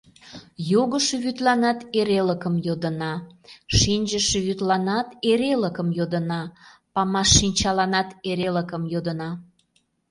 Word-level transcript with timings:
Йогышо 0.71 1.15
вӱдланат 1.23 1.79
эрелыкым 1.99 2.55
йодына, 2.67 3.13
шинчыше 3.77 4.39
вӱдланат 4.45 5.07
эрелыкым 5.29 5.87
йодына, 5.97 6.41
памашшинчаланат 6.93 8.09
эрелыкым 8.29 8.83
йодына. 8.93 9.29